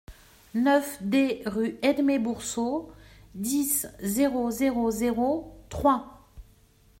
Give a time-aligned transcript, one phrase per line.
[0.55, 2.91] neuf D rue Édmé Boursault,
[3.35, 6.07] dix, zéro zéro zéro, Troyes